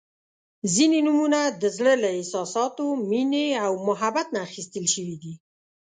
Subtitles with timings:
[0.73, 5.33] •ځینې نومونه د زړۀ له احساساتو، مینې او محبت نه اخیستل شوي دي.